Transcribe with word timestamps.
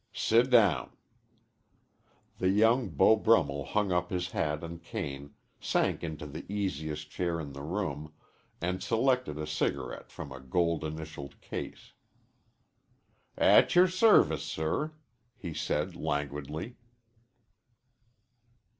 "Sit 0.13 0.49
down." 0.49 0.97
The 2.39 2.49
young 2.49 2.89
Beau 2.89 3.15
Brummel 3.15 3.65
hung 3.65 3.91
up 3.91 4.09
his 4.09 4.31
hat 4.31 4.63
and 4.63 4.81
cane, 4.81 5.35
sank 5.59 6.03
into 6.03 6.25
the 6.25 6.43
easiest 6.51 7.11
chair 7.11 7.39
in 7.39 7.53
the 7.53 7.61
room, 7.61 8.11
and 8.59 8.81
selected 8.81 9.37
a 9.37 9.45
cigarette 9.45 10.11
from 10.11 10.31
a 10.31 10.39
gold 10.41 10.83
initialed 10.83 11.39
case. 11.39 11.93
"At 13.37 13.75
your 13.75 13.87
service, 13.87 14.41
sir," 14.43 14.93
he 15.37 15.53
said 15.53 15.95
languidly. 15.95 16.77